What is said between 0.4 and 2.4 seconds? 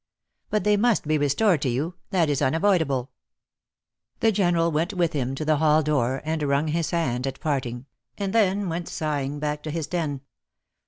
"But they must be restored to you. That